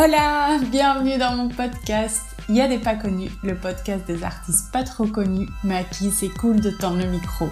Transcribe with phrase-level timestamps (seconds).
[0.00, 2.22] Hola, bienvenue dans mon podcast.
[2.48, 5.82] Il y a des pas connus, le podcast des artistes pas trop connus, mais à
[5.82, 7.48] qui c'est cool de tendre le micro.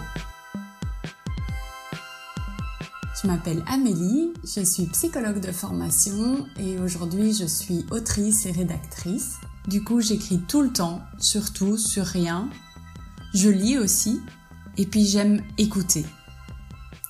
[3.20, 9.38] Je m'appelle Amélie, je suis psychologue de formation et aujourd'hui je suis autrice et rédactrice.
[9.66, 12.48] Du coup, j'écris tout le temps, surtout sur rien.
[13.34, 14.20] Je lis aussi
[14.76, 16.06] et puis j'aime écouter.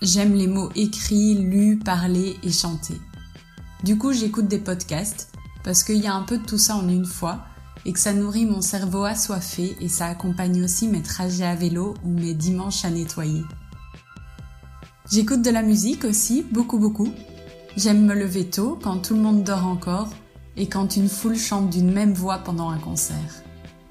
[0.00, 2.98] J'aime les mots écrits, lus, parlés et chantés.
[3.86, 5.30] Du coup, j'écoute des podcasts
[5.62, 7.44] parce qu'il y a un peu de tout ça en une fois
[7.84, 11.94] et que ça nourrit mon cerveau assoiffé et ça accompagne aussi mes trajets à vélo
[12.02, 13.44] ou mes dimanches à nettoyer.
[15.08, 17.12] J'écoute de la musique aussi, beaucoup beaucoup.
[17.76, 20.08] J'aime me lever tôt quand tout le monde dort encore
[20.56, 23.44] et quand une foule chante d'une même voix pendant un concert.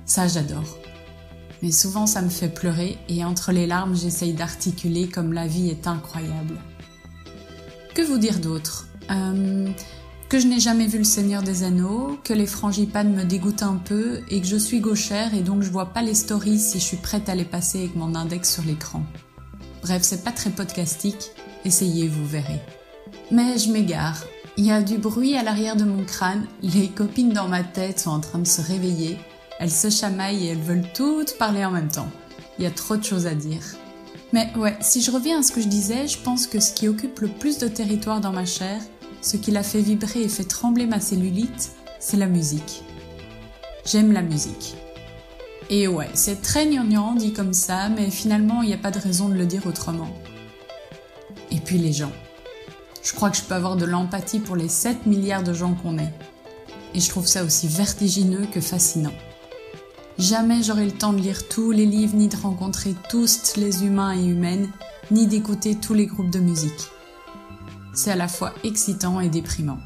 [0.05, 0.77] Ça, j'adore.
[1.63, 5.69] Mais souvent, ça me fait pleurer et entre les larmes, j'essaye d'articuler comme la vie
[5.69, 6.59] est incroyable.
[7.93, 8.89] Que vous dire d'autre?
[9.11, 9.67] Euh,
[10.29, 13.75] que je n'ai jamais vu le Seigneur des Anneaux, que les frangipanes me dégoûtent un
[13.75, 16.83] peu et que je suis gauchère et donc je vois pas les stories si je
[16.83, 19.03] suis prête à les passer avec mon index sur l'écran.
[19.81, 21.31] Bref, c'est pas très podcastique,
[21.63, 22.59] essayez, vous verrez.
[23.31, 24.23] Mais je m'égare.
[24.57, 27.99] Il y a du bruit à l'arrière de mon crâne, les copines dans ma tête
[27.99, 29.17] sont en train de se réveiller,
[29.59, 32.09] elles se chamaillent et elles veulent toutes parler en même temps.
[32.57, 33.61] Il y a trop de choses à dire.
[34.33, 36.87] Mais ouais, si je reviens à ce que je disais, je pense que ce qui
[36.87, 38.81] occupe le plus de territoire dans ma chair,
[39.25, 42.83] ce qui l'a fait vibrer et fait trembler ma cellulite, c'est la musique.
[43.83, 44.75] J'aime la musique.
[45.71, 48.99] Et ouais, c'est très gnangnan dit comme ça, mais finalement, il n'y a pas de
[48.99, 50.15] raison de le dire autrement.
[51.49, 52.11] Et puis les gens.
[53.01, 55.97] Je crois que je peux avoir de l'empathie pour les 7 milliards de gens qu'on
[55.97, 56.13] est.
[56.93, 59.13] Et je trouve ça aussi vertigineux que fascinant.
[60.19, 64.15] Jamais j'aurai le temps de lire tous les livres, ni de rencontrer tous les humains
[64.15, 64.69] et humaines,
[65.09, 66.91] ni d'écouter tous les groupes de musique
[67.95, 69.79] c'est à la fois excitant et déprimant.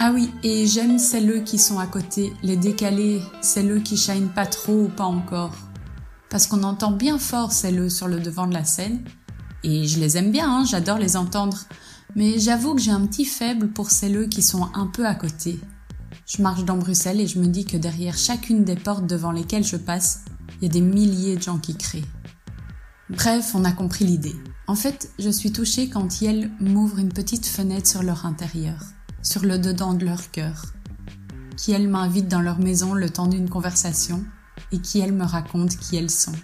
[0.00, 4.46] Ah oui, et j'aime celles qui sont à côté, les décalés, celles qui shinent pas
[4.46, 5.54] trop ou pas encore.
[6.30, 9.02] Parce qu'on entend bien fort celles sur le devant de la scène,
[9.64, 11.58] et je les aime bien, hein, j'adore les entendre,
[12.14, 15.58] mais j'avoue que j'ai un petit faible pour celles qui sont un peu à côté.
[16.26, 19.64] Je marche dans Bruxelles et je me dis que derrière chacune des portes devant lesquelles
[19.64, 20.24] je passe,
[20.60, 22.04] il y a des milliers de gens qui créent.
[23.10, 24.36] Bref, on a compris l'idée.
[24.66, 28.84] En fait, je suis touchée quand Yel m'ouvre une petite fenêtre sur leur intérieur,
[29.22, 30.66] sur le dedans de leur cœur.
[31.56, 34.22] Qui elles m'invitent dans leur maison le temps d'une conversation
[34.72, 36.34] et qui elles me racontent qui elles sont.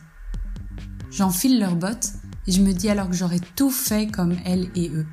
[1.10, 2.12] J'enfile leurs bottes
[2.46, 5.06] et je me dis alors que j'aurais tout fait comme elles et eux.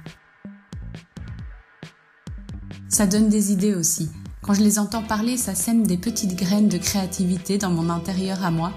[2.87, 4.09] Ça donne des idées aussi.
[4.41, 8.41] Quand je les entends parler, ça sème des petites graines de créativité dans mon intérieur
[8.45, 8.71] à moi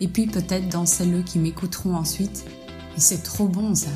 [0.00, 2.44] et puis peut-être dans celles qui m'écouteront ensuite.
[2.96, 3.90] Et c'est trop bon ça.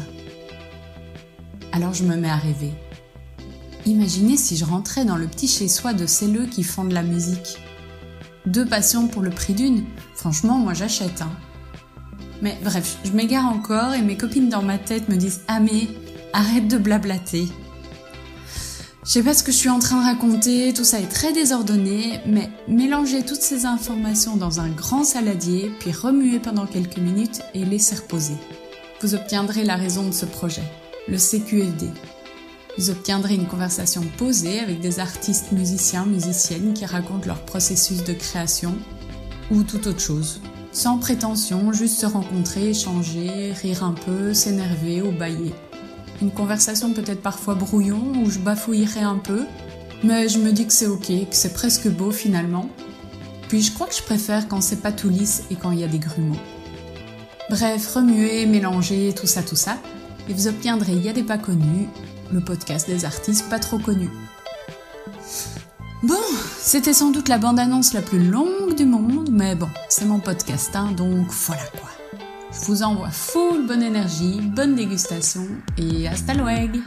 [1.72, 2.72] Alors je me mets à rêver.
[3.86, 7.58] Imaginez si je rentrais dans le petit chez-soi de celles qui font de la musique.
[8.46, 11.22] Deux passions pour le prix d'une, franchement moi j'achète.
[11.22, 11.32] Hein.
[12.42, 15.88] Mais bref, je m'égare encore et mes copines dans ma tête me disent Ah mais
[16.32, 17.48] arrête de blablater.
[19.04, 21.34] Je sais pas ce que je suis en train de raconter, tout ça est très
[21.34, 27.42] désordonné, mais mélangez toutes ces informations dans un grand saladier, puis remuez pendant quelques minutes
[27.52, 28.36] et laissez reposer.
[29.02, 30.62] Vous obtiendrez la raison de ce projet,
[31.06, 31.90] le CQFD.
[32.78, 38.14] Vous obtiendrez une conversation posée avec des artistes musiciens, musiciennes qui racontent leur processus de
[38.14, 38.74] création
[39.50, 40.40] ou toute autre chose.
[40.72, 45.52] Sans prétention, juste se rencontrer, échanger, rire un peu, s'énerver ou bailler.
[46.22, 49.44] Une conversation peut-être parfois brouillon, où je bafouillerai un peu,
[50.02, 52.68] mais je me dis que c'est ok, que c'est presque beau finalement.
[53.48, 55.84] Puis je crois que je préfère quand c'est pas tout lisse et quand il y
[55.84, 56.36] a des grumeaux.
[57.50, 59.76] Bref, remuer, mélanger, tout ça, tout ça,
[60.28, 61.88] et vous obtiendrez Il y a des pas connus,
[62.32, 64.10] le podcast des artistes pas trop connus.
[66.02, 66.20] Bon,
[66.58, 70.70] c'était sans doute la bande-annonce la plus longue du monde, mais bon, c'est mon podcast,
[70.74, 72.03] hein, donc voilà quoi.
[72.54, 75.46] Je vous envoie full bonne énergie, bonne dégustation
[75.76, 76.78] et hasta luego